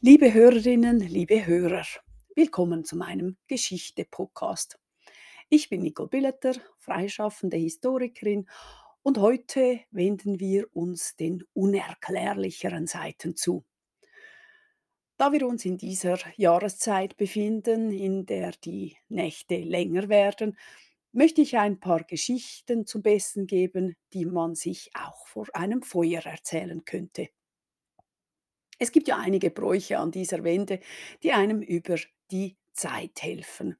Liebe 0.00 0.32
Hörerinnen, 0.32 1.00
liebe 1.00 1.44
Hörer, 1.44 1.84
willkommen 2.36 2.84
zu 2.84 2.94
meinem 2.94 3.36
Geschichte-Podcast. 3.48 4.78
Ich 5.48 5.68
bin 5.70 5.82
Nicole 5.82 6.08
Billeter, 6.08 6.54
freischaffende 6.78 7.56
Historikerin 7.56 8.48
und 9.02 9.18
heute 9.18 9.80
wenden 9.90 10.38
wir 10.38 10.68
uns 10.72 11.16
den 11.16 11.42
unerklärlicheren 11.52 12.86
Seiten 12.86 13.34
zu. 13.34 13.64
Da 15.16 15.32
wir 15.32 15.44
uns 15.48 15.64
in 15.64 15.78
dieser 15.78 16.18
Jahreszeit 16.36 17.16
befinden, 17.16 17.90
in 17.90 18.24
der 18.24 18.52
die 18.52 18.96
Nächte 19.08 19.56
länger 19.56 20.08
werden, 20.08 20.56
möchte 21.10 21.40
ich 21.40 21.58
ein 21.58 21.80
paar 21.80 22.04
Geschichten 22.04 22.86
zum 22.86 23.02
Besten 23.02 23.48
geben, 23.48 23.96
die 24.12 24.26
man 24.26 24.54
sich 24.54 24.92
auch 24.94 25.26
vor 25.26 25.48
einem 25.54 25.82
Feuer 25.82 26.24
erzählen 26.24 26.84
könnte. 26.84 27.30
Es 28.78 28.92
gibt 28.92 29.08
ja 29.08 29.18
einige 29.18 29.50
Bräuche 29.50 29.98
an 29.98 30.10
dieser 30.10 30.44
Wende, 30.44 30.80
die 31.22 31.32
einem 31.32 31.62
über 31.62 31.96
die 32.30 32.56
Zeit 32.72 33.22
helfen. 33.22 33.76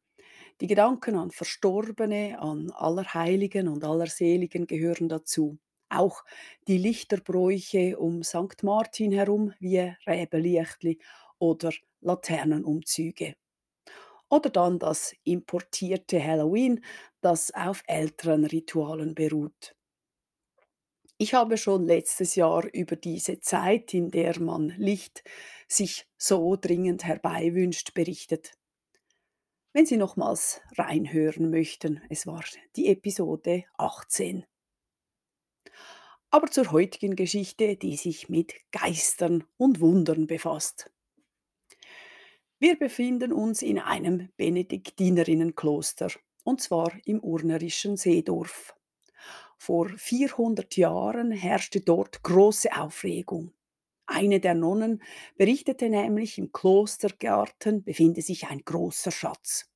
Die 0.60 0.66
Gedanken 0.66 1.16
an 1.16 1.30
Verstorbene, 1.30 2.38
an 2.40 2.70
Allerheiligen 2.72 3.68
und 3.68 3.84
Allerseligen 3.84 4.66
gehören 4.66 5.08
dazu. 5.08 5.58
Auch 5.88 6.24
die 6.68 6.78
Lichterbräuche 6.78 7.98
um 7.98 8.22
St. 8.22 8.62
Martin 8.62 9.12
herum, 9.12 9.54
wie 9.60 9.94
Räbelichtli 10.06 10.98
oder 11.38 11.72
Laternenumzüge. 12.00 13.36
Oder 14.30 14.50
dann 14.50 14.78
das 14.80 15.14
importierte 15.24 16.22
Halloween, 16.24 16.84
das 17.22 17.52
auf 17.54 17.82
älteren 17.86 18.44
Ritualen 18.46 19.14
beruht. 19.14 19.76
Ich 21.20 21.34
habe 21.34 21.58
schon 21.58 21.84
letztes 21.84 22.36
Jahr 22.36 22.64
über 22.72 22.94
diese 22.94 23.40
Zeit, 23.40 23.92
in 23.92 24.12
der 24.12 24.38
man 24.38 24.68
Licht 24.78 25.24
sich 25.66 26.06
so 26.16 26.54
dringend 26.54 27.02
herbeiwünscht, 27.02 27.92
berichtet. 27.92 28.52
Wenn 29.72 29.84
Sie 29.84 29.96
nochmals 29.96 30.60
reinhören 30.76 31.50
möchten, 31.50 32.00
es 32.08 32.28
war 32.28 32.44
die 32.76 32.86
Episode 32.86 33.64
18. 33.78 34.46
Aber 36.30 36.52
zur 36.52 36.70
heutigen 36.70 37.16
Geschichte, 37.16 37.76
die 37.76 37.96
sich 37.96 38.28
mit 38.28 38.54
Geistern 38.70 39.42
und 39.56 39.80
Wundern 39.80 40.28
befasst. 40.28 40.88
Wir 42.60 42.78
befinden 42.78 43.32
uns 43.32 43.62
in 43.62 43.80
einem 43.80 44.28
Benediktinerinnenkloster, 44.36 46.12
und 46.44 46.60
zwar 46.60 46.92
im 47.04 47.18
urnerischen 47.18 47.96
Seedorf. 47.96 48.77
Vor 49.58 49.90
400 49.90 50.76
Jahren 50.76 51.32
herrschte 51.32 51.80
dort 51.80 52.22
große 52.22 52.74
Aufregung. 52.74 53.52
Eine 54.06 54.40
der 54.40 54.54
Nonnen 54.54 55.02
berichtete 55.36 55.90
nämlich, 55.90 56.38
im 56.38 56.52
Klostergarten 56.52 57.82
befinde 57.82 58.22
sich 58.22 58.46
ein 58.46 58.64
großer 58.64 59.10
Schatz. 59.10 59.70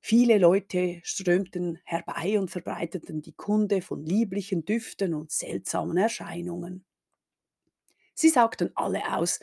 Viele 0.00 0.38
Leute 0.38 1.00
strömten 1.04 1.78
herbei 1.84 2.40
und 2.40 2.50
verbreiteten 2.50 3.22
die 3.22 3.34
Kunde 3.34 3.82
von 3.82 4.04
lieblichen 4.04 4.64
Düften 4.64 5.14
und 5.14 5.30
seltsamen 5.30 5.96
Erscheinungen. 5.96 6.84
Sie 8.14 8.30
sagten 8.30 8.72
alle 8.74 9.16
aus, 9.16 9.38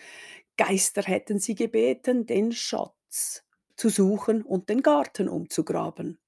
Geister 0.57 1.03
hätten 1.03 1.39
sie 1.39 1.55
gebeten, 1.55 2.25
den 2.25 2.51
Schatz 2.51 3.45
zu 3.77 3.87
suchen 3.87 4.41
und 4.41 4.67
den 4.69 4.81
Garten 4.81 5.29
umzugraben. 5.29 6.19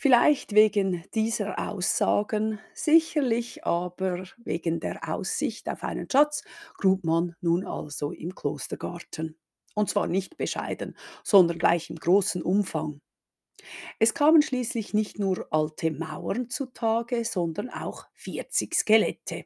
Vielleicht 0.00 0.54
wegen 0.54 1.04
dieser 1.12 1.58
Aussagen, 1.58 2.60
sicherlich 2.72 3.64
aber 3.64 4.24
wegen 4.38 4.78
der 4.80 5.08
Aussicht 5.08 5.68
auf 5.68 5.82
einen 5.82 6.08
Schatz, 6.10 6.42
grub 6.76 7.04
man 7.04 7.34
nun 7.40 7.66
also 7.66 8.12
im 8.12 8.34
Klostergarten. 8.34 9.36
Und 9.74 9.90
zwar 9.90 10.06
nicht 10.06 10.36
bescheiden, 10.36 10.96
sondern 11.24 11.58
gleich 11.58 11.90
im 11.90 11.96
großen 11.96 12.42
Umfang. 12.42 13.00
Es 13.98 14.14
kamen 14.14 14.42
schließlich 14.42 14.94
nicht 14.94 15.18
nur 15.18 15.46
alte 15.52 15.90
Mauern 15.90 16.48
zutage, 16.50 17.24
sondern 17.24 17.70
auch 17.70 18.06
40 18.14 18.74
Skelette. 18.74 19.44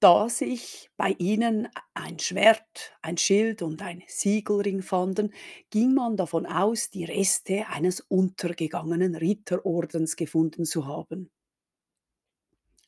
Da 0.00 0.28
sich 0.30 0.90
bei 0.96 1.14
ihnen 1.18 1.68
ein 1.92 2.18
Schwert, 2.18 2.96
ein 3.02 3.18
Schild 3.18 3.60
und 3.62 3.82
ein 3.82 4.02
Siegelring 4.06 4.80
fanden, 4.82 5.32
ging 5.70 5.92
man 5.94 6.16
davon 6.16 6.46
aus, 6.46 6.88
die 6.90 7.04
Reste 7.04 7.66
eines 7.68 8.00
untergegangenen 8.00 9.14
Ritterordens 9.14 10.16
gefunden 10.16 10.64
zu 10.64 10.86
haben. 10.86 11.30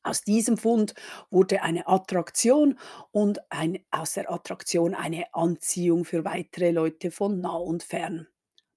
Aus 0.02 0.22
diesem 0.22 0.56
Fund 0.56 0.94
wurde 1.30 1.62
eine 1.62 1.86
Attraktion 1.86 2.78
und 3.10 3.40
ein, 3.50 3.78
aus 3.90 4.14
der 4.14 4.30
Attraktion 4.32 4.94
eine 4.94 5.32
Anziehung 5.34 6.04
für 6.04 6.24
weitere 6.24 6.70
Leute 6.70 7.10
von 7.10 7.40
nah 7.40 7.56
und 7.56 7.82
fern. 7.82 8.26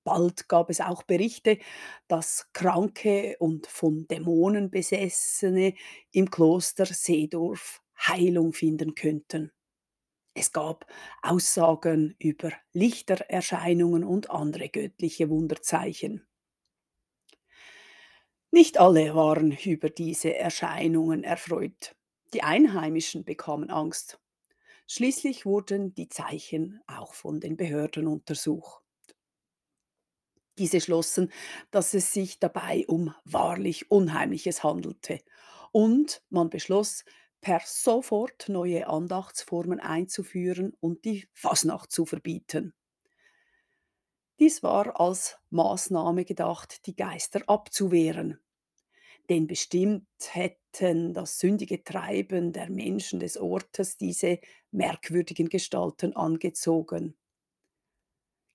Bald 0.04 0.50
gab 0.50 0.70
es 0.70 0.82
auch 0.82 1.04
Berichte, 1.04 1.60
dass 2.08 2.50
Kranke 2.54 3.36
und 3.40 3.68
von 3.68 4.08
Dämonen 4.08 4.72
besessene 4.72 5.76
im 6.12 6.30
Kloster 6.32 6.86
Seedorf 6.88 7.81
Heilung 8.08 8.54
finden 8.54 8.96
könnten. 8.96 9.52
Es 10.34 10.52
gab 10.54 10.86
Aussagen 11.22 12.16
über 12.20 12.52
Lichtererscheinungen 12.74 14.04
und 14.04 14.30
andere 14.30 14.70
göttliche 14.70 15.30
Wunderzeichen. 15.30 16.26
Nicht 18.52 18.80
alle 18.80 19.16
waren 19.16 19.52
über 19.52 19.90
diese 19.90 20.36
Erscheinungen 20.36 21.24
erfreut. 21.24 21.96
Die 22.34 22.44
Einheimischen 22.44 23.24
bekamen 23.24 23.70
Angst. 23.70 24.20
Schließlich 24.88 25.46
wurden 25.46 25.96
die 25.96 26.10
Zeichen 26.10 26.82
auch 26.88 27.14
von 27.14 27.40
den 27.40 27.58
Behörden 27.58 28.08
untersucht. 28.08 28.84
Diese 30.58 30.82
schlossen, 30.82 31.32
dass 31.72 31.94
es 31.94 32.14
sich 32.14 32.40
dabei 32.40 32.86
um 32.88 33.14
wahrlich 33.26 33.90
Unheimliches 33.90 34.64
handelte, 34.64 35.20
und 35.72 36.22
man 36.30 36.50
beschloss, 36.50 37.06
per 37.42 37.62
sofort 37.66 38.48
neue 38.50 38.88
Andachtsformen 38.88 39.80
einzuführen 39.80 40.74
und 40.80 41.06
die 41.06 41.28
Fasnacht 41.34 41.92
zu 41.92 42.06
verbieten. 42.06 42.74
Dies 44.40 44.64
war 44.64 45.00
als 45.00 45.38
Maßnahme 45.50 46.26
gedacht, 46.26 46.86
die 46.86 46.96
Geister 46.96 47.42
abzuwehren. 47.48 48.40
Denn 49.30 49.48
bestimmt 49.48 50.08
hätten 50.32 51.14
das 51.14 51.40
sündige 51.40 51.84
Treiben 51.84 52.54
der 52.54 52.70
Menschen 52.70 53.20
des 53.20 53.38
Ortes 53.38 53.98
diese 53.98 54.40
merkwürdigen 54.72 55.50
Gestalten 55.50 56.16
angezogen. 56.16 57.16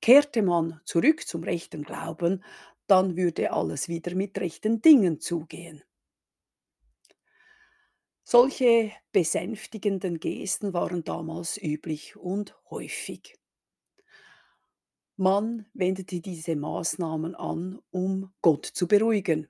Kehrte 0.00 0.42
man 0.42 0.80
zurück 0.84 1.26
zum 1.26 1.44
rechten 1.44 1.82
Glauben, 1.82 2.42
dann 2.86 3.16
würde 3.16 3.52
alles 3.52 3.88
wieder 3.88 4.14
mit 4.14 4.38
rechten 4.38 4.80
Dingen 4.80 5.20
zugehen. 5.20 5.82
Solche 8.28 8.90
besänftigenden 9.12 10.18
Gesten 10.18 10.72
waren 10.72 11.04
damals 11.04 11.62
üblich 11.62 12.16
und 12.16 12.56
häufig. 12.70 13.38
Man 15.16 15.66
wendete 15.74 16.20
diese 16.20 16.56
Maßnahmen 16.56 17.36
an, 17.36 17.78
um 17.90 18.34
Gott 18.42 18.66
zu 18.66 18.88
beruhigen. 18.88 19.46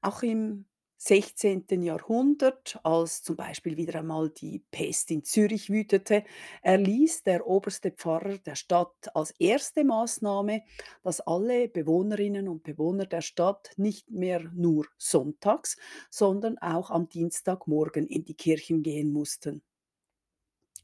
Auch 0.00 0.24
im 0.24 0.64
16. 1.00 1.82
Jahrhundert, 1.82 2.80
als 2.82 3.22
zum 3.22 3.36
Beispiel 3.36 3.76
wieder 3.76 4.00
einmal 4.00 4.30
die 4.30 4.64
Pest 4.72 5.12
in 5.12 5.22
Zürich 5.24 5.70
wütete, 5.70 6.24
erließ 6.62 7.22
der 7.22 7.46
oberste 7.46 7.92
Pfarrer 7.92 8.38
der 8.38 8.56
Stadt 8.56 9.14
als 9.14 9.30
erste 9.38 9.84
Maßnahme, 9.84 10.62
dass 11.04 11.20
alle 11.20 11.68
Bewohnerinnen 11.68 12.48
und 12.48 12.64
Bewohner 12.64 13.06
der 13.06 13.20
Stadt 13.20 13.70
nicht 13.76 14.10
mehr 14.10 14.40
nur 14.54 14.86
sonntags, 14.98 15.76
sondern 16.10 16.58
auch 16.58 16.90
am 16.90 17.08
Dienstagmorgen 17.08 18.06
in 18.08 18.24
die 18.24 18.34
Kirchen 18.34 18.82
gehen 18.82 19.12
mussten. 19.12 19.62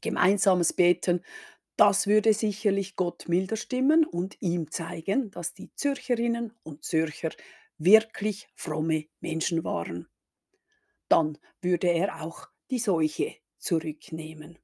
Gemeinsames 0.01 0.71
Beten, 0.73 1.21
das 1.77 2.07
würde 2.07 2.33
sicherlich 2.33 2.95
Gott 2.95 3.27
milder 3.27 3.57
stimmen 3.57 4.05
und 4.05 4.37
ihm 4.41 4.71
zeigen, 4.71 5.31
dass 5.31 5.53
die 5.53 5.73
Zürcherinnen 5.75 6.53
und 6.63 6.83
Zürcher 6.85 7.31
wirklich 7.77 8.47
fromme 8.55 9.05
Menschen 9.19 9.63
waren. 9.65 10.07
Dann 11.09 11.37
würde 11.61 11.87
er 11.87 12.21
auch 12.21 12.47
die 12.69 12.79
Seuche 12.79 13.35
zurücknehmen. 13.57 14.57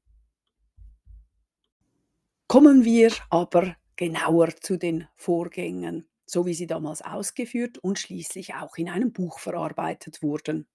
Kommen 2.48 2.84
wir 2.84 3.14
aber 3.30 3.76
genauer 3.96 4.50
zu 4.60 4.78
den 4.78 5.08
Vorgängen, 5.16 6.10
so 6.26 6.46
wie 6.46 6.54
sie 6.54 6.68
damals 6.68 7.02
ausgeführt 7.02 7.78
und 7.78 8.00
schließlich 8.00 8.56
auch 8.56 8.76
in 8.78 8.90
einem 8.90 9.14
Buch 9.14 9.40
verarbeitet 9.40 10.22
wurden. 10.22 10.68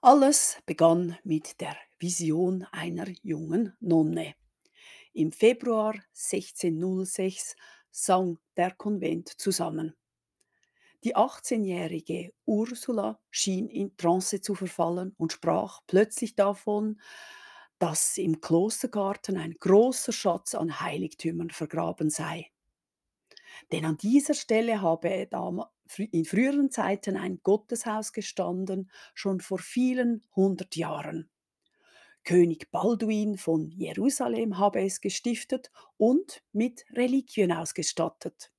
Alles 0.00 0.58
begann 0.66 1.18
mit 1.24 1.60
der 1.60 1.76
Vision 1.98 2.64
einer 2.70 3.08
jungen 3.22 3.76
Nonne. 3.80 4.34
Im 5.12 5.32
Februar 5.32 5.94
1606 6.14 7.56
sang 7.90 8.38
der 8.56 8.70
Konvent 8.72 9.28
zusammen. 9.28 9.96
Die 11.04 11.16
18-jährige 11.16 12.32
Ursula 12.46 13.20
schien 13.30 13.68
in 13.68 13.96
Trance 13.96 14.40
zu 14.40 14.54
verfallen 14.54 15.14
und 15.18 15.32
sprach 15.32 15.82
plötzlich 15.86 16.34
davon, 16.34 17.00
dass 17.78 18.16
im 18.16 18.40
Klostergarten 18.40 19.36
ein 19.36 19.54
großer 19.60 20.12
Schatz 20.12 20.54
an 20.54 20.80
Heiligtümern 20.80 21.50
vergraben 21.50 22.10
sei. 22.10 22.50
Denn 23.72 23.84
an 23.84 23.96
dieser 23.96 24.34
Stelle 24.34 24.80
habe 24.80 25.28
in 26.10 26.24
früheren 26.24 26.70
Zeiten 26.70 27.16
ein 27.16 27.40
Gotteshaus 27.42 28.12
gestanden, 28.12 28.90
schon 29.14 29.40
vor 29.40 29.58
vielen 29.58 30.24
hundert 30.34 30.76
Jahren. 30.76 31.30
König 32.24 32.70
Balduin 32.72 33.38
von 33.38 33.70
Jerusalem 33.70 34.58
habe 34.58 34.80
es 34.80 35.00
gestiftet 35.00 35.70
und 35.96 36.42
mit 36.52 36.84
Reliquien 36.92 37.52
ausgestattet. 37.52 38.50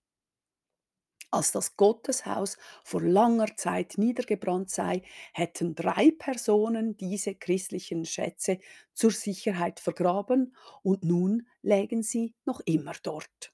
Als 1.32 1.52
das 1.52 1.76
Gotteshaus 1.78 2.58
vor 2.84 3.02
langer 3.02 3.56
Zeit 3.58 3.98
niedergebrannt 3.98 4.70
sei, 4.70 5.04
hätten 5.34 5.76
drei 5.76 6.12
Personen 6.12 6.98
diese 6.98 7.36
christlichen 7.36 8.06
Schätze 8.06 8.60
zur 8.94 9.12
Sicherheit 9.12 9.80
vergraben 9.80 10.56
und 10.84 11.04
nun 11.04 11.48
lägen 11.62 12.04
sie 12.04 12.36
noch 12.46 12.62
immer 12.66 12.94
dort. 13.04 13.54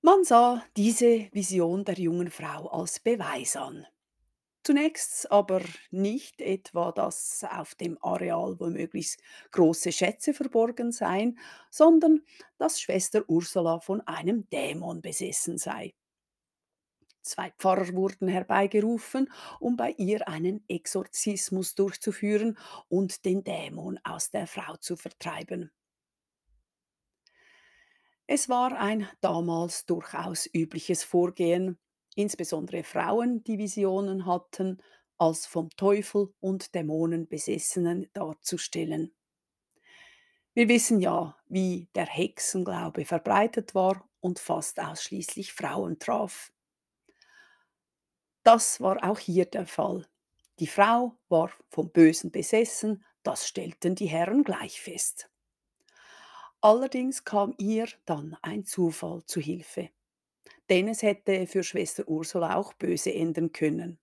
Man 0.00 0.22
sah 0.22 0.64
diese 0.76 1.28
Vision 1.32 1.84
der 1.84 1.98
jungen 1.98 2.30
Frau 2.30 2.68
als 2.68 3.00
Beweis 3.00 3.56
an. 3.56 3.84
Zunächst 4.64 5.30
aber 5.32 5.60
nicht 5.90 6.40
etwa, 6.40 6.92
dass 6.92 7.44
auf 7.50 7.74
dem 7.74 7.98
Areal 8.00 8.60
womöglich 8.60 9.16
große 9.50 9.90
Schätze 9.90 10.34
verborgen 10.34 10.92
seien, 10.92 11.38
sondern 11.68 12.22
dass 12.58 12.80
Schwester 12.80 13.24
Ursula 13.28 13.80
von 13.80 14.00
einem 14.02 14.48
Dämon 14.50 15.02
besessen 15.02 15.58
sei. 15.58 15.94
Zwei 17.22 17.50
Pfarrer 17.58 17.92
wurden 17.94 18.28
herbeigerufen, 18.28 19.32
um 19.58 19.76
bei 19.76 19.92
ihr 19.92 20.28
einen 20.28 20.64
Exorzismus 20.68 21.74
durchzuführen 21.74 22.56
und 22.88 23.24
den 23.24 23.42
Dämon 23.42 23.98
aus 24.04 24.30
der 24.30 24.46
Frau 24.46 24.76
zu 24.76 24.96
vertreiben. 24.96 25.72
Es 28.26 28.48
war 28.48 28.78
ein 28.78 29.08
damals 29.20 29.86
durchaus 29.86 30.48
übliches 30.52 31.04
Vorgehen, 31.04 31.78
insbesondere 32.14 32.84
Frauen, 32.84 33.42
die 33.44 33.58
Visionen 33.58 34.26
hatten, 34.26 34.82
als 35.18 35.46
vom 35.46 35.70
Teufel 35.70 36.34
und 36.40 36.74
Dämonen 36.74 37.28
Besessenen 37.28 38.08
darzustellen. 38.12 39.14
Wir 40.54 40.68
wissen 40.68 41.00
ja, 41.00 41.36
wie 41.48 41.88
der 41.94 42.06
Hexenglaube 42.06 43.04
verbreitet 43.04 43.74
war 43.74 44.08
und 44.20 44.38
fast 44.38 44.80
ausschließlich 44.80 45.52
Frauen 45.52 45.98
traf. 45.98 46.52
Das 48.42 48.80
war 48.80 49.02
auch 49.04 49.18
hier 49.18 49.46
der 49.46 49.66
Fall. 49.66 50.06
Die 50.58 50.66
Frau 50.66 51.16
war 51.28 51.50
vom 51.70 51.90
Bösen 51.90 52.30
besessen, 52.30 53.04
das 53.22 53.46
stellten 53.46 53.94
die 53.94 54.06
Herren 54.06 54.44
gleich 54.44 54.80
fest. 54.80 55.30
Allerdings 56.60 57.24
kam 57.24 57.54
ihr 57.58 57.88
dann 58.04 58.36
ein 58.42 58.64
Zufall 58.64 59.24
zu 59.24 59.40
Hilfe, 59.40 59.90
denn 60.70 60.88
es 60.88 61.02
hätte 61.02 61.46
für 61.46 61.62
Schwester 61.62 62.08
Ursula 62.08 62.56
auch 62.56 62.72
böse 62.74 63.12
enden 63.14 63.52
können. 63.52 63.98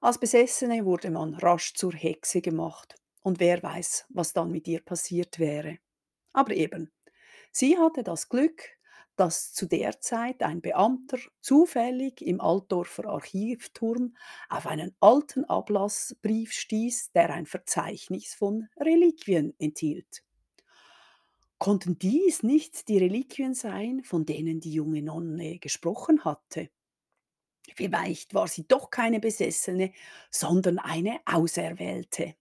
Als 0.00 0.18
Besessene 0.18 0.84
wurde 0.84 1.10
man 1.10 1.34
rasch 1.34 1.74
zur 1.74 1.92
Hexe 1.92 2.40
gemacht 2.40 2.94
und 3.22 3.40
wer 3.40 3.62
weiß, 3.62 4.06
was 4.10 4.32
dann 4.32 4.50
mit 4.50 4.68
ihr 4.68 4.80
passiert 4.80 5.38
wäre. 5.38 5.78
Aber 6.32 6.54
eben, 6.54 6.92
sie 7.52 7.78
hatte 7.78 8.02
das 8.02 8.28
Glück, 8.28 8.62
dass 9.16 9.52
zu 9.54 9.66
der 9.66 10.00
Zeit 10.00 10.42
ein 10.42 10.60
Beamter 10.60 11.18
zufällig 11.40 12.20
im 12.20 12.40
Altdorfer 12.40 13.06
Archivturm 13.06 14.16
auf 14.50 14.66
einen 14.66 14.94
alten 15.00 15.44
Ablassbrief 15.46 16.52
stieß, 16.52 17.12
der 17.12 17.30
ein 17.30 17.46
Verzeichnis 17.46 18.34
von 18.34 18.68
Reliquien 18.78 19.54
enthielt. 19.58 20.25
Konnten 21.58 21.98
dies 21.98 22.42
nicht 22.42 22.88
die 22.88 22.98
Reliquien 22.98 23.54
sein, 23.54 24.02
von 24.04 24.26
denen 24.26 24.60
die 24.60 24.72
junge 24.72 25.02
Nonne 25.02 25.58
gesprochen 25.58 26.24
hatte? 26.24 26.70
Vielleicht 27.74 28.34
war 28.34 28.46
sie 28.46 28.66
doch 28.66 28.90
keine 28.90 29.20
Besessene, 29.20 29.92
sondern 30.30 30.78
eine 30.78 31.20
Auserwählte. 31.24 32.36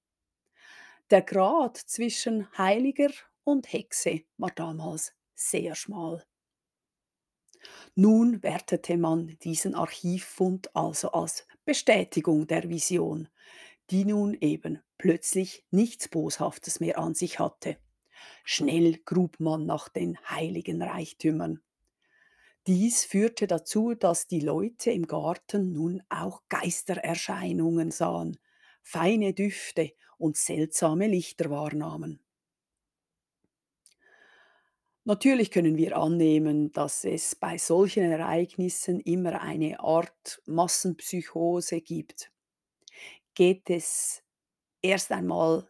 Der 1.09 1.21
Grat 1.21 1.77
zwischen 1.77 2.47
Heiliger 2.57 3.11
und 3.43 3.71
Hexe 3.71 4.21
war 4.37 4.51
damals 4.51 5.13
sehr 5.33 5.75
schmal. 5.75 6.25
Nun 7.95 8.43
wertete 8.43 8.97
man 8.97 9.37
diesen 9.43 9.75
Archivfund 9.75 10.75
also 10.75 11.11
als 11.11 11.47
Bestätigung 11.63 12.47
der 12.47 12.69
Vision, 12.69 13.29
die 13.89 14.05
nun 14.05 14.33
eben 14.33 14.81
plötzlich 14.97 15.65
nichts 15.71 16.07
Boshaftes 16.07 16.79
mehr 16.79 16.97
an 16.99 17.13
sich 17.15 17.39
hatte. 17.39 17.77
Schnell 18.43 18.99
grub 19.05 19.39
man 19.39 19.65
nach 19.65 19.89
den 19.89 20.17
heiligen 20.29 20.81
Reichtümern. 20.81 21.61
Dies 22.67 23.05
führte 23.05 23.45
dazu, 23.45 23.93
dass 23.93 24.27
die 24.27 24.39
Leute 24.39 24.91
im 24.91 25.05
Garten 25.05 25.71
nun 25.71 26.01
auch 26.09 26.41
Geistererscheinungen 26.49 27.91
sahen, 27.91 28.37
feine 28.81 29.33
Düfte 29.33 29.91
und 30.17 30.35
seltsame 30.35 31.07
Lichter 31.07 31.49
wahrnahmen. 31.51 32.25
Natürlich 35.03 35.51
können 35.51 35.77
wir 35.77 35.95
annehmen, 35.97 36.71
dass 36.71 37.05
es 37.05 37.35
bei 37.35 37.59
solchen 37.59 38.11
Ereignissen 38.11 38.99
immer 38.99 39.39
eine 39.39 39.79
Art 39.79 40.41
Massenpsychose 40.47 41.81
gibt. 41.81 42.31
Geht 43.35 43.69
es 43.69 44.23
erst 44.81 45.11
einmal 45.11 45.69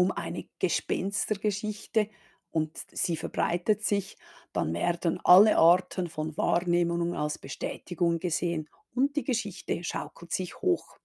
um 0.00 0.10
eine 0.12 0.48
Gespenstergeschichte 0.58 2.08
und 2.50 2.78
sie 2.90 3.16
verbreitet 3.16 3.84
sich, 3.84 4.16
dann 4.54 4.72
werden 4.72 5.20
alle 5.24 5.58
Arten 5.58 6.08
von 6.08 6.34
Wahrnehmungen 6.38 7.14
als 7.14 7.36
Bestätigung 7.36 8.18
gesehen 8.18 8.68
und 8.94 9.14
die 9.16 9.24
Geschichte 9.24 9.84
schaukelt 9.84 10.32
sich 10.32 10.62
hoch. 10.62 10.96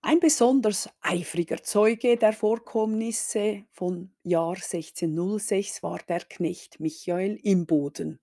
Ein 0.00 0.18
besonders 0.18 0.90
eifriger 1.00 1.62
Zeuge 1.62 2.16
der 2.16 2.32
Vorkommnisse 2.32 3.64
von 3.70 4.12
Jahr 4.24 4.56
1606 4.56 5.84
war 5.84 6.00
der 6.08 6.22
Knecht 6.24 6.80
Michael 6.80 7.36
Imboden. 7.36 8.18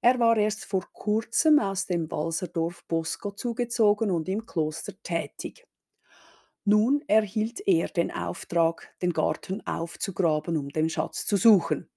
Er 0.00 0.18
war 0.18 0.36
erst 0.36 0.64
vor 0.64 0.88
kurzem 0.92 1.60
aus 1.60 1.86
dem 1.86 2.10
Walserdorf 2.10 2.84
Bosco 2.88 3.30
zugezogen 3.30 4.10
und 4.10 4.28
im 4.28 4.46
Kloster 4.46 5.00
tätig. 5.04 5.67
Nun 6.70 7.02
erhielt 7.06 7.66
er 7.66 7.88
den 7.88 8.10
Auftrag, 8.10 8.94
den 9.00 9.14
Garten 9.14 9.66
aufzugraben, 9.66 10.58
um 10.58 10.68
den 10.68 10.90
Schatz 10.90 11.24
zu 11.24 11.38
suchen. 11.38 11.88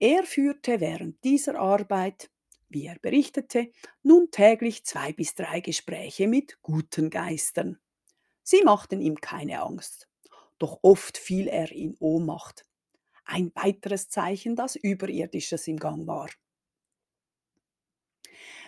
Er 0.00 0.24
führte 0.24 0.80
während 0.80 1.22
dieser 1.22 1.54
Arbeit, 1.54 2.32
wie 2.68 2.86
er 2.86 2.98
berichtete, 2.98 3.70
nun 4.02 4.32
täglich 4.32 4.84
zwei 4.84 5.12
bis 5.12 5.36
drei 5.36 5.60
Gespräche 5.60 6.26
mit 6.26 6.60
guten 6.62 7.10
Geistern. 7.10 7.78
Sie 8.42 8.60
machten 8.64 9.00
ihm 9.00 9.20
keine 9.20 9.62
Angst, 9.62 10.08
doch 10.58 10.80
oft 10.82 11.16
fiel 11.16 11.46
er 11.46 11.70
in 11.70 11.96
Ohnmacht. 12.00 12.66
Ein 13.24 13.52
weiteres 13.54 14.08
Zeichen, 14.08 14.56
dass 14.56 14.74
Überirdisches 14.74 15.68
im 15.68 15.76
Gang 15.76 16.08
war. 16.08 16.28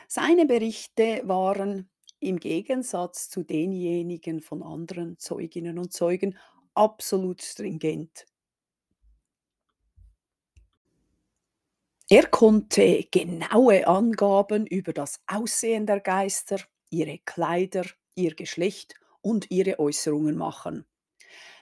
Seine 0.07 0.47
Berichte 0.47 1.23
waren 1.25 1.91
im 2.23 2.39
Gegensatz 2.39 3.29
zu 3.29 3.43
denjenigen 3.43 4.41
von 4.41 4.63
anderen 4.63 5.19
Zeuginnen 5.19 5.79
und 5.79 5.93
Zeugen 5.93 6.39
absolut 6.75 7.43
stringent. 7.43 8.27
Er 12.09 12.27
konnte 12.27 13.05
genaue 13.11 13.87
Angaben 13.87 14.67
über 14.67 14.93
das 14.93 15.21
Aussehen 15.27 15.87
der 15.87 16.01
Geister, 16.01 16.61
ihre 16.91 17.19
Kleider, 17.19 17.87
ihr 18.15 18.35
Geschlecht 18.35 18.95
und 19.23 19.51
ihre 19.51 19.79
Äußerungen 19.79 20.37
machen. 20.37 20.85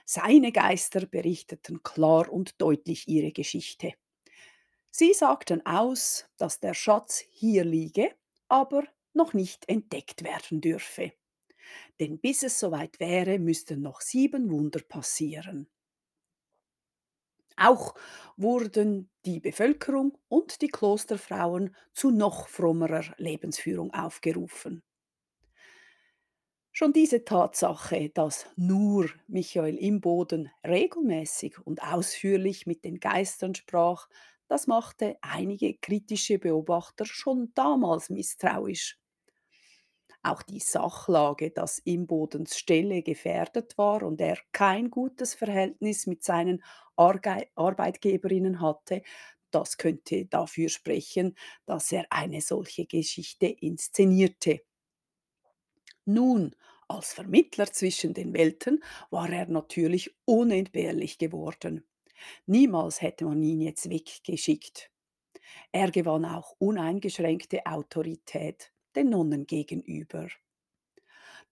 Seine 0.05 0.51
Geister 0.51 1.05
berichteten 1.05 1.83
klar 1.83 2.29
und 2.29 2.61
deutlich 2.61 3.07
ihre 3.07 3.31
Geschichte. 3.31 3.93
Sie 4.89 5.13
sagten 5.13 5.65
aus, 5.65 6.25
dass 6.37 6.59
der 6.59 6.73
Schatz 6.73 7.23
hier 7.29 7.63
liege, 7.63 8.13
aber 8.49 8.83
noch 9.13 9.33
nicht 9.33 9.67
entdeckt 9.69 10.23
werden 10.23 10.61
dürfe. 10.61 11.13
Denn 11.99 12.19
bis 12.19 12.43
es 12.43 12.59
soweit 12.59 12.99
wäre, 12.99 13.39
müssten 13.39 13.81
noch 13.81 14.01
sieben 14.01 14.51
Wunder 14.51 14.81
passieren. 14.81 15.69
Auch 17.55 17.95
wurden 18.35 19.09
die 19.23 19.39
Bevölkerung 19.39 20.17
und 20.27 20.61
die 20.61 20.67
Klosterfrauen 20.67 21.73
zu 21.93 22.11
noch 22.11 22.49
frommerer 22.49 23.15
Lebensführung 23.17 23.93
aufgerufen. 23.93 24.83
Schon 26.73 26.91
diese 26.93 27.23
Tatsache, 27.23 28.09
dass 28.09 28.45
nur 28.57 29.09
Michael 29.27 29.77
Imboden 29.77 30.49
regelmäßig 30.65 31.57
und 31.65 31.81
ausführlich 31.81 32.65
mit 32.67 32.83
den 32.83 32.99
Geistern 32.99 33.55
sprach, 33.55 34.09
das 34.49 34.67
machte 34.67 35.17
einige 35.21 35.75
kritische 35.77 36.39
Beobachter 36.39 37.05
schon 37.05 37.53
damals 37.55 38.09
misstrauisch. 38.09 39.00
Auch 40.23 40.43
die 40.43 40.59
Sachlage, 40.59 41.51
dass 41.51 41.79
Imbodens 41.79 42.57
Stelle 42.57 43.01
gefährdet 43.03 43.77
war 43.77 44.03
und 44.03 44.21
er 44.21 44.37
kein 44.51 44.91
gutes 44.91 45.33
Verhältnis 45.33 46.05
mit 46.07 46.23
seinen 46.23 46.63
Arbeitgeberinnen 46.95 48.61
hatte, 48.61 49.01
das 49.51 49.77
könnte 49.77 50.25
dafür 50.25 50.69
sprechen, 50.69 51.35
dass 51.65 51.91
er 51.91 52.05
eine 52.09 52.41
solche 52.41 52.85
Geschichte 52.85 53.47
inszenierte. 53.47 54.61
Nun, 56.05 56.55
als 56.87 57.13
Vermittler 57.13 57.71
zwischen 57.71 58.13
den 58.13 58.33
Welten 58.33 58.83
war 59.09 59.29
er 59.31 59.47
natürlich 59.47 60.15
unentbehrlich 60.25 61.17
geworden. 61.17 61.87
Niemals 62.45 63.01
hätte 63.01 63.25
man 63.25 63.41
ihn 63.43 63.61
jetzt 63.61 63.89
weggeschickt. 63.89 64.91
Er 65.71 65.91
gewann 65.91 66.25
auch 66.25 66.55
uneingeschränkte 66.59 67.65
Autorität 67.65 68.73
den 68.95 69.09
Nonnen 69.09 69.47
gegenüber. 69.47 70.27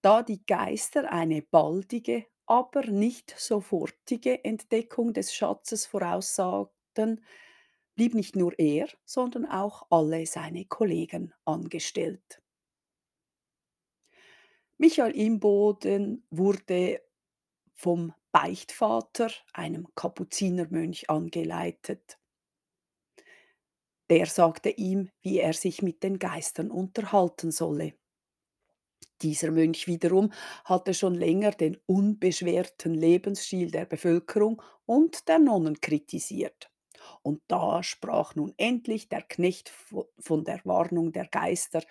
Da 0.02 0.22
die 0.22 0.44
Geister 0.46 1.12
eine 1.12 1.42
baldige, 1.42 2.26
aber 2.46 2.86
nicht 2.86 3.34
sofortige 3.38 4.44
Entdeckung 4.44 5.12
des 5.12 5.34
Schatzes 5.34 5.86
voraussagten, 5.86 7.24
blieb 7.94 8.14
nicht 8.14 8.34
nur 8.34 8.58
er, 8.58 8.88
sondern 9.04 9.46
auch 9.46 9.86
alle 9.90 10.26
seine 10.26 10.64
Kollegen 10.64 11.34
angestellt. 11.44 12.42
Michael 14.78 15.12
Imboden 15.14 16.26
wurde 16.30 17.02
vom 17.74 18.14
Beichtvater, 18.32 19.30
einem 19.52 19.88
Kapuzinermönch, 19.94 21.10
angeleitet. 21.10 22.18
Der 24.10 24.26
sagte 24.26 24.68
ihm, 24.68 25.08
wie 25.22 25.38
er 25.38 25.54
sich 25.54 25.80
mit 25.80 26.02
den 26.02 26.18
Geistern 26.18 26.70
unterhalten 26.70 27.50
solle. 27.50 27.94
Dieser 29.22 29.52
Mönch 29.52 29.86
wiederum 29.86 30.32
hatte 30.64 30.94
schon 30.94 31.14
länger 31.14 31.52
den 31.52 31.76
unbeschwerten 31.86 32.92
Lebensstil 32.92 33.70
der 33.70 33.84
Bevölkerung 33.84 34.60
und 34.84 35.28
der 35.28 35.38
Nonnen 35.38 35.80
kritisiert. 35.80 36.72
Und 37.22 37.42
da 37.48 37.82
sprach 37.84 38.34
nun 38.34 38.52
endlich 38.56 39.08
der 39.08 39.22
Knecht 39.22 39.70
von 40.18 40.44
der 40.44 40.60
Warnung 40.64 41.12
der 41.12 41.28
Geister, 41.28 41.82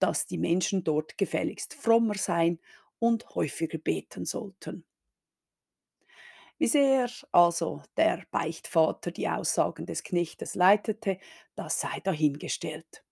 dass 0.00 0.26
die 0.26 0.38
Menschen 0.38 0.84
dort 0.84 1.18
gefälligst 1.18 1.74
frommer 1.74 2.16
sein 2.16 2.58
und 2.98 3.28
häufiger 3.36 3.78
beten 3.78 4.24
sollten. 4.24 4.84
Wie 6.58 6.68
sehr 6.68 7.08
also 7.32 7.82
der 7.96 8.24
Beichtvater 8.30 9.10
die 9.10 9.28
Aussagen 9.28 9.86
des 9.86 10.04
Knechtes 10.04 10.54
leitete, 10.54 11.18
das 11.56 11.80
sei 11.80 11.98
dahingestellt. 12.04 13.04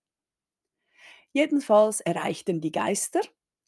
Jedenfalls 1.33 2.01
erreichten 2.01 2.61
die 2.61 2.73
Geister, 2.73 3.21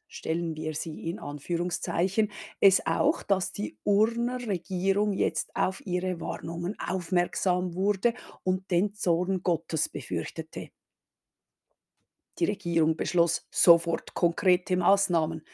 stellen 0.08 0.56
wir 0.56 0.74
sie 0.74 1.08
in 1.08 1.18
Anführungszeichen, 1.18 2.30
es 2.60 2.84
auch, 2.86 3.22
dass 3.22 3.52
die 3.52 3.78
Urner 3.84 4.40
Regierung 4.46 5.12
jetzt 5.12 5.54
auf 5.54 5.84
ihre 5.86 6.20
Warnungen 6.20 6.76
aufmerksam 6.80 7.74
wurde 7.74 8.14
und 8.42 8.70
den 8.70 8.94
Zorn 8.94 9.42
Gottes 9.42 9.88
befürchtete. 9.88 10.70
Die 12.38 12.46
Regierung 12.46 12.96
beschloss 12.96 13.46
sofort 13.50 14.14
konkrete 14.14 14.76
Maßnahmen. 14.78 15.44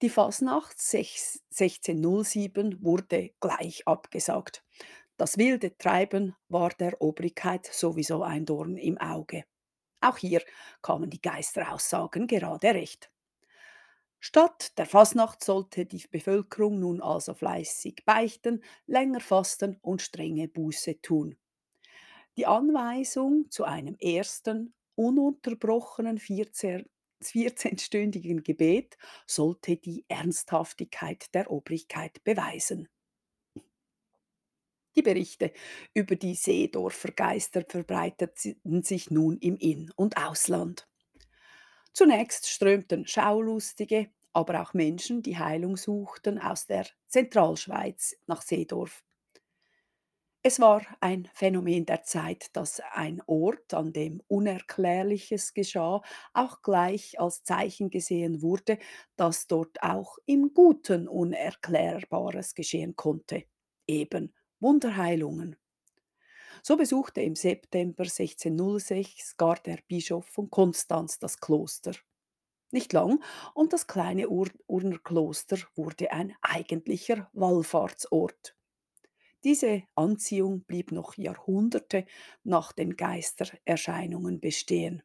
Die 0.00 0.10
Fasnacht 0.10 0.78
1607 0.78 2.84
wurde 2.84 3.32
gleich 3.40 3.82
abgesagt. 3.84 4.64
Das 5.16 5.38
wilde 5.38 5.76
Treiben 5.76 6.36
war 6.48 6.70
der 6.70 7.02
Obrigkeit 7.02 7.66
sowieso 7.66 8.22
ein 8.22 8.46
Dorn 8.46 8.76
im 8.76 8.96
Auge. 8.98 9.44
Auch 10.00 10.18
hier 10.18 10.40
kamen 10.82 11.10
die 11.10 11.20
Geisteraussagen 11.20 12.28
gerade 12.28 12.74
recht. 12.74 13.10
Statt 14.20 14.78
der 14.78 14.86
Fasnacht 14.86 15.42
sollte 15.42 15.84
die 15.84 16.06
Bevölkerung 16.08 16.78
nun 16.78 17.02
also 17.02 17.34
fleißig 17.34 18.04
beichten, 18.04 18.62
länger 18.86 19.20
fasten 19.20 19.78
und 19.82 20.00
strenge 20.00 20.46
Buße 20.46 21.00
tun. 21.00 21.36
Die 22.36 22.46
Anweisung 22.46 23.50
zu 23.50 23.64
einem 23.64 23.96
ersten, 23.96 24.74
ununterbrochenen 24.94 26.18
14 26.18 26.88
14-stündigen 27.22 28.42
Gebet 28.42 28.96
sollte 29.26 29.76
die 29.76 30.04
Ernsthaftigkeit 30.08 31.34
der 31.34 31.50
Obrigkeit 31.50 32.22
beweisen. 32.24 32.88
Die 34.96 35.02
Berichte 35.02 35.52
über 35.94 36.16
die 36.16 36.34
Seedorfer 36.34 37.12
Geister 37.12 37.64
verbreiteten 37.68 38.82
sich 38.82 39.10
nun 39.10 39.38
im 39.38 39.56
In- 39.56 39.92
und 39.94 40.16
Ausland. 40.16 40.88
Zunächst 41.92 42.48
strömten 42.48 43.06
Schaulustige, 43.06 44.10
aber 44.32 44.62
auch 44.62 44.74
Menschen, 44.74 45.22
die 45.22 45.38
Heilung 45.38 45.76
suchten, 45.76 46.38
aus 46.38 46.66
der 46.66 46.86
Zentralschweiz 47.06 48.16
nach 48.26 48.42
Seedorf. 48.42 49.04
Es 50.42 50.58
war 50.60 50.82
ein 51.00 51.28
Phänomen 51.34 51.84
der 51.86 52.02
Zeit, 52.02 52.56
dass 52.56 52.80
ein 52.92 53.22
Ort, 53.26 53.72
an 53.74 53.92
dem 53.92 54.20
Unerklärliches 54.28 55.52
geschah, 55.54 56.02
auch 56.32 56.62
gleich 56.62 57.20
als 57.20 57.42
Zeichen 57.44 57.90
gesehen 57.90 58.42
wurde, 58.42 58.78
dass 59.16 59.46
dort 59.46 59.80
auch 59.82 60.18
im 60.26 60.52
Guten 60.54 61.06
Unerklärbares 61.08 62.54
geschehen 62.54 62.96
konnte, 62.96 63.44
eben 63.86 64.34
Wunderheilungen. 64.60 65.56
So 66.62 66.76
besuchte 66.76 67.20
im 67.20 67.34
September 67.34 68.08
1606 68.08 69.36
gar 69.36 69.56
der 69.56 69.78
Bischof 69.88 70.24
von 70.26 70.50
Konstanz 70.50 71.18
das 71.18 71.40
Kloster. 71.40 71.92
Nicht 72.72 72.92
lang, 72.94 73.22
und 73.54 73.72
das 73.74 73.88
kleine 73.88 74.28
Ur 74.30 74.50
Urner 74.68 74.98
Kloster 75.00 75.58
wurde 75.76 76.12
ein 76.12 76.36
eigentlicher 76.42 77.30
Wallfahrtsort. 77.34 78.57
Diese 79.42 79.82
Anziehung 79.96 80.62
blieb 80.62 80.92
noch 80.92 81.16
Jahrhunderte 81.16 82.06
nach 82.44 82.70
den 82.72 82.96
Geistererscheinungen 82.96 84.38
bestehen. 84.40 85.02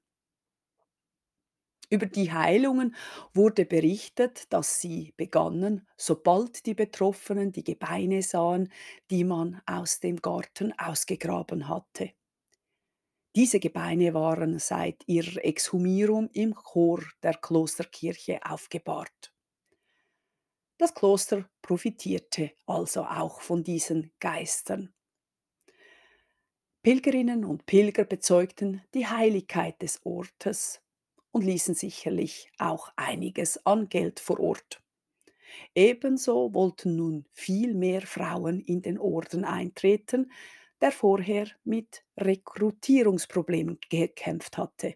Über 1.90 2.08
die 2.08 2.34
Heilungen 2.34 2.94
wurde 3.34 3.64
berichtet, 3.66 4.52
dass 4.52 4.82
sie 4.82 5.14
begannen, 5.16 5.88
sobald 5.96 6.66
die 6.66 6.74
Betroffenen 6.74 7.54
die 7.54 7.64
Gebeine 7.64 8.22
sahen, 8.22 8.70
die 9.10 9.24
man 9.24 9.62
aus 9.66 10.02
dem 10.02 10.18
Garten 10.18 10.74
ausgegraben 10.78 11.70
hatte. 11.70 12.12
Diese 13.36 13.60
Gebeine 13.60 14.16
waren 14.16 14.58
seit 14.58 15.04
ihrer 15.08 15.46
Exhumierung 15.46 16.30
im 16.32 16.56
Chor 16.56 17.04
der 17.22 17.36
Klosterkirche 17.36 18.40
aufgebahrt. 18.44 19.33
Das 20.78 20.94
Kloster 20.94 21.50
profitierte 21.62 22.52
also 22.66 23.04
auch 23.04 23.42
von 23.42 23.64
diesen 23.64 24.12
Geistern. 24.20 24.94
Pilgerinnen 26.82 27.46
und 27.46 27.66
Pilger 27.66 28.04
bezeugten 28.04 28.82
die 28.94 29.08
Heiligkeit 29.08 29.82
des 29.82 30.06
Ortes 30.06 30.82
und 31.32 31.44
ließen 31.46 31.76
sicherlich 31.76 32.52
auch 32.58 32.92
einiges 32.98 33.66
an 33.66 33.88
Geld 33.88 34.20
vor 34.20 34.40
Ort. 34.40 34.82
Ebenso 35.76 36.54
wollten 36.54 36.96
nun 36.96 37.26
viel 37.32 37.74
mehr 37.74 38.02
Frauen 38.02 38.60
in 38.60 38.82
den 38.82 38.98
Orden 38.98 39.46
eintreten, 39.46 40.32
der 40.82 40.92
vorher 40.92 41.48
mit 41.64 42.04
Rekrutierungsproblemen 42.18 43.80
gekämpft 43.90 44.58
hatte. 44.58 44.96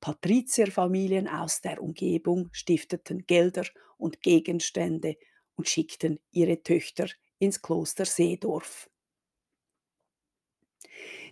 Patrizierfamilien 0.00 1.28
aus 1.28 1.60
der 1.60 1.82
Umgebung 1.82 2.48
stifteten 2.52 3.26
Gelder 3.26 3.64
und 3.96 4.22
Gegenstände 4.22 5.16
und 5.56 5.68
schickten 5.68 6.20
ihre 6.30 6.62
Töchter 6.62 7.08
ins 7.38 7.62
Kloster 7.62 8.04
Seedorf. 8.04 8.88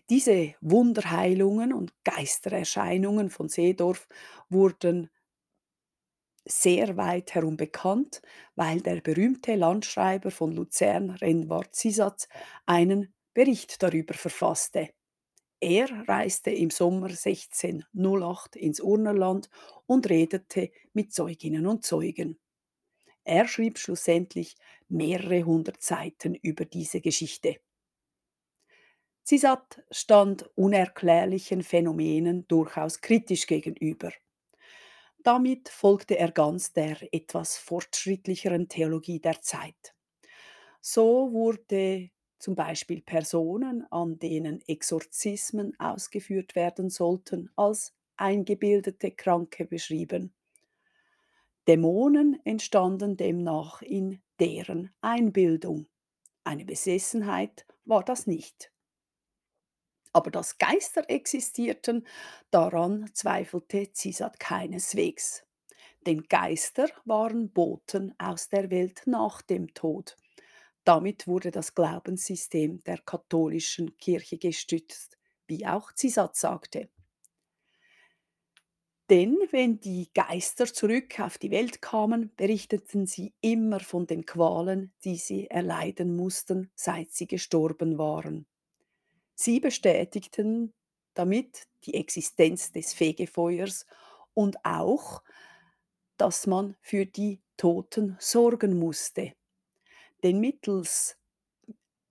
Diese 0.09 0.55
Wunderheilungen 0.61 1.73
und 1.73 1.93
Geistererscheinungen 2.05 3.31
von 3.31 3.49
Seedorf 3.49 4.07
wurden 4.49 5.11
sehr 6.45 6.97
weit 6.97 7.35
herum 7.35 7.57
bekannt, 7.57 8.23
weil 8.55 8.81
der 8.81 9.01
berühmte 9.01 9.57
Landschreiber 9.57 10.31
von 10.31 10.53
Luzern, 10.53 11.11
Renwart 11.11 11.75
Sisatz, 11.75 12.29
einen 12.67 13.13
Bericht 13.35 13.83
darüber 13.83 14.15
verfasste. 14.15 14.91
Er 15.61 15.89
reiste 16.09 16.51
im 16.51 16.71
Sommer 16.71 17.09
1608 17.09 18.57
ins 18.57 18.81
Urnerland 18.81 19.49
und 19.87 20.09
redete 20.09 20.71
mit 20.93 21.13
Zeuginnen 21.13 21.67
und 21.67 21.85
Zeugen. 21.85 22.39
Er 23.25 23.49
schrieb 23.49 23.79
schlussendlich 23.79 24.57
mehrere 24.89 25.43
hundert 25.45 25.83
Seiten 25.83 26.35
über 26.35 26.65
diese 26.65 27.01
Geschichte. 27.01 27.57
Zisat 29.25 29.83
stand 29.91 30.49
unerklärlichen 30.57 31.63
Phänomenen 31.63 32.47
durchaus 32.47 33.01
kritisch 33.01 33.47
gegenüber. 33.47 34.13
Damit 35.19 35.69
folgte 35.69 36.17
er 36.19 36.31
ganz 36.31 36.73
der 36.73 37.13
etwas 37.13 37.59
fortschrittlicheren 37.59 38.69
Theologie 38.69 39.19
der 39.21 39.43
Zeit. 39.43 39.95
So 40.81 41.33
wurde 41.33 42.11
zum 42.39 42.55
Beispiel 42.55 43.03
Personen, 43.03 43.91
an 43.91 44.19
denen 44.19 44.61
Exorzismen 44.67 45.79
ausgeführt 45.79 46.55
werden 46.55 46.91
sollten, 46.91 47.51
als 47.57 47.95
eingebildete 48.17 49.11
Kranke 49.11 49.65
beschrieben. 49.65 50.33
Dämonen 51.69 52.41
entstanden 52.45 53.17
demnach 53.17 53.83
in 53.83 54.23
deren 54.39 54.91
Einbildung. 55.01 55.87
Eine 56.45 56.65
Besessenheit 56.65 57.67
war 57.85 58.05
das 58.05 58.27
nicht. 58.27 58.73
Aber 60.13 60.31
dass 60.31 60.59
Geister 60.59 61.11
existierten, 61.11 62.07
daran 62.51 63.11
zweifelte 63.13 63.93
Zisat 63.93 64.39
keineswegs. 64.39 65.45
Denn 66.07 66.23
Geister 66.29 66.89
waren 67.05 67.51
Boten 67.51 68.15
aus 68.19 68.49
der 68.49 68.71
Welt 68.71 69.03
nach 69.07 69.43
dem 69.43 69.75
Tod. 69.75 70.17
Damit 70.87 71.27
wurde 71.27 71.51
das 71.51 71.75
Glaubenssystem 71.75 72.85
der 72.85 72.99
katholischen 72.99 73.99
Kirche 73.99 74.39
gestützt, 74.39 75.19
wie 75.49 75.67
auch 75.67 75.93
Zisat 75.93 76.37
sagte. 76.37 76.89
Denn 79.11 79.37
wenn 79.51 79.81
die 79.81 80.11
Geister 80.15 80.67
zurück 80.67 81.19
auf 81.19 81.39
die 81.39 81.51
Welt 81.51 81.83
kamen, 81.83 82.33
berichteten 82.37 83.07
sie 83.07 83.35
immer 83.41 83.81
von 83.81 84.07
den 84.07 84.27
Qualen, 84.27 84.93
die 85.05 85.17
sie 85.17 85.51
erleiden 85.51 86.15
mussten, 86.15 86.71
seit 86.77 87.11
sie 87.11 87.27
gestorben 87.27 87.99
waren. 87.99 88.47
Sie 89.35 89.59
bestätigten 89.59 90.73
damit 91.15 91.67
die 91.85 91.95
Existenz 91.95 92.71
des 92.71 92.93
Fegefeuers 92.95 93.87
und 94.35 94.65
auch, 94.65 95.23
dass 96.17 96.47
man 96.47 96.77
für 96.81 97.07
die 97.07 97.41
Toten 97.57 98.17
sorgen 98.21 98.79
musste. 98.79 99.33
Denn 100.23 100.41
mittels 100.41 101.19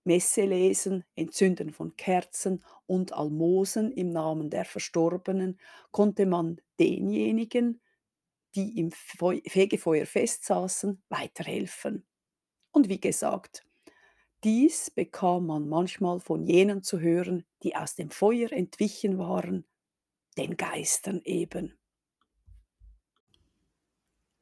Messelesen, 0.04 1.04
Entzünden 1.16 1.72
von 1.72 1.96
Kerzen 1.96 2.64
und 2.86 3.12
Almosen 3.12 3.90
im 3.92 4.10
Namen 4.10 4.50
der 4.50 4.64
Verstorbenen 4.64 5.58
konnte 5.90 6.26
man 6.26 6.60
denjenigen, 6.78 7.80
die 8.54 8.78
im 8.78 8.92
Fegefeuer 8.92 10.06
festsaßen, 10.06 11.02
weiterhelfen. 11.08 12.06
Und 12.72 12.88
wie 12.88 13.00
gesagt, 13.00 13.66
dies 14.44 14.90
bekam 14.90 15.46
man 15.46 15.68
manchmal 15.68 16.20
von 16.20 16.44
jenen 16.44 16.82
zu 16.82 17.00
hören, 17.00 17.44
die 17.62 17.74
aus 17.76 17.96
dem 17.96 18.10
Feuer 18.10 18.52
entwichen 18.52 19.18
waren, 19.18 19.66
den 20.38 20.56
Geistern 20.56 21.20
eben. 21.24 21.78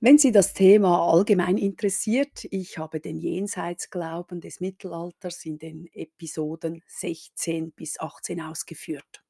Wenn 0.04 0.18
Sie 0.18 0.32
das 0.32 0.52
Thema 0.52 1.10
allgemein 1.10 1.56
interessiert, 1.56 2.44
ich 2.50 2.76
habe 2.76 3.00
den 3.00 3.18
Jenseitsglauben 3.18 4.42
des 4.42 4.60
Mittelalters 4.60 5.46
in 5.46 5.56
den 5.56 5.88
Episoden 5.94 6.82
16 6.86 7.72
bis 7.72 7.98
18 7.98 8.42
ausgeführt. 8.42 9.24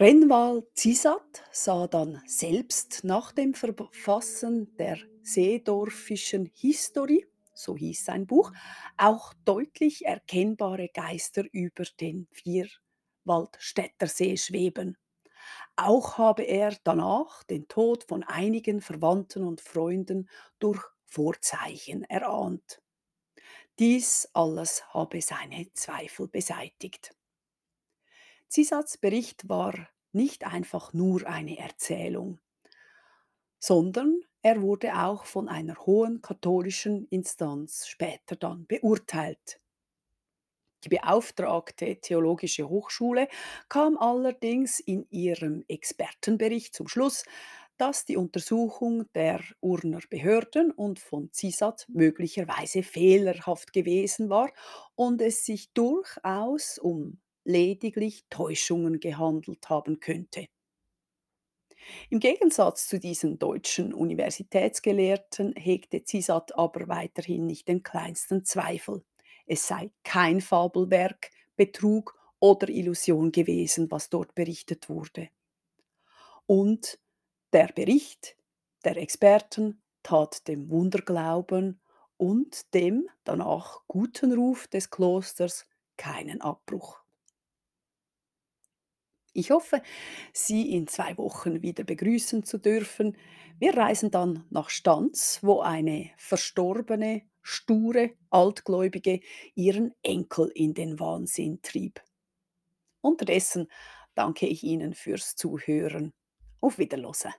Renwald 0.00 0.64
Zisat 0.74 1.44
sah 1.52 1.86
dann 1.86 2.20
selbst 2.26 3.04
nach 3.04 3.30
dem 3.30 3.54
Verfassen 3.54 4.74
der 4.76 4.98
Seedorfischen 5.22 6.50
Historie, 6.52 7.26
so 7.54 7.76
hieß 7.76 8.06
sein 8.06 8.26
Buch, 8.26 8.50
auch 8.96 9.32
deutlich 9.44 10.04
erkennbare 10.04 10.88
Geister 10.92 11.44
über 11.52 11.84
den 12.00 12.26
Vierwaldstätter 12.32 14.08
See 14.08 14.36
schweben. 14.36 14.98
Auch 15.76 16.18
habe 16.18 16.42
er 16.42 16.76
danach 16.84 17.42
den 17.44 17.68
Tod 17.68 18.04
von 18.04 18.22
einigen 18.22 18.80
Verwandten 18.80 19.44
und 19.44 19.60
Freunden 19.60 20.28
durch 20.58 20.82
Vorzeichen 21.04 22.04
erahnt. 22.04 22.82
Dies 23.78 24.28
alles 24.32 24.86
habe 24.94 25.20
seine 25.20 25.72
Zweifel 25.74 26.28
beseitigt. 26.28 27.14
Zisats 28.48 28.96
Bericht 28.96 29.48
war 29.48 29.74
nicht 30.12 30.44
einfach 30.46 30.92
nur 30.92 31.26
eine 31.26 31.58
Erzählung, 31.58 32.40
sondern 33.58 34.20
er 34.40 34.62
wurde 34.62 34.94
auch 34.94 35.24
von 35.26 35.48
einer 35.48 35.76
hohen 35.84 36.22
katholischen 36.22 37.06
Instanz 37.08 37.86
später 37.86 38.36
dann 38.36 38.66
beurteilt. 38.66 39.60
Die 40.86 40.90
beauftragte 40.90 41.96
Theologische 41.96 42.68
Hochschule 42.68 43.26
kam 43.68 43.96
allerdings 43.98 44.78
in 44.78 45.04
ihrem 45.10 45.64
Expertenbericht 45.66 46.76
zum 46.76 46.86
Schluss, 46.86 47.24
dass 47.76 48.04
die 48.04 48.16
Untersuchung 48.16 49.04
der 49.12 49.40
Urner 49.60 49.98
Behörden 50.08 50.70
und 50.70 51.00
von 51.00 51.30
CISAT 51.32 51.86
möglicherweise 51.88 52.84
fehlerhaft 52.84 53.72
gewesen 53.72 54.30
war 54.30 54.52
und 54.94 55.20
es 55.20 55.44
sich 55.44 55.72
durchaus 55.72 56.78
um 56.78 57.18
lediglich 57.44 58.24
Täuschungen 58.30 59.00
gehandelt 59.00 59.68
haben 59.68 59.98
könnte. 59.98 60.46
Im 62.10 62.20
Gegensatz 62.20 62.86
zu 62.86 63.00
diesen 63.00 63.38
deutschen 63.40 63.92
Universitätsgelehrten 63.92 65.52
hegte 65.56 66.02
CISAT 66.04 66.56
aber 66.56 66.86
weiterhin 66.88 67.46
nicht 67.46 67.66
den 67.68 67.82
kleinsten 67.82 68.44
Zweifel 68.44 69.02
es 69.46 69.66
sei 69.66 69.90
kein 70.04 70.40
Fabelwerk, 70.40 71.30
Betrug 71.56 72.18
oder 72.38 72.68
Illusion 72.68 73.32
gewesen, 73.32 73.90
was 73.90 74.10
dort 74.10 74.34
berichtet 74.34 74.88
wurde. 74.88 75.30
Und 76.46 76.98
der 77.52 77.68
Bericht 77.68 78.36
der 78.84 78.96
Experten 78.96 79.82
tat 80.02 80.46
dem 80.48 80.70
Wunderglauben 80.70 81.80
und 82.16 82.72
dem 82.74 83.08
danach 83.24 83.82
guten 83.88 84.32
Ruf 84.32 84.68
des 84.68 84.90
Klosters 84.90 85.66
keinen 85.96 86.40
Abbruch. 86.40 87.00
Ich 89.32 89.50
hoffe, 89.50 89.82
Sie 90.32 90.72
in 90.72 90.86
zwei 90.86 91.18
Wochen 91.18 91.60
wieder 91.60 91.84
begrüßen 91.84 92.44
zu 92.44 92.56
dürfen. 92.56 93.16
Wir 93.58 93.76
reisen 93.76 94.10
dann 94.10 94.46
nach 94.48 94.70
Stanz, 94.70 95.40
wo 95.42 95.60
eine 95.60 96.10
verstorbene 96.16 97.22
sture 97.46 98.10
Altgläubige 98.30 99.20
ihren 99.54 99.94
Enkel 100.02 100.50
in 100.54 100.74
den 100.74 100.98
Wahnsinn 100.98 101.62
trieb. 101.62 102.02
Unterdessen 103.00 103.68
danke 104.14 104.46
ich 104.46 104.64
Ihnen 104.64 104.94
fürs 104.94 105.36
Zuhören. 105.36 106.12
Auf 106.60 106.78
Wiederlose. 106.78 107.30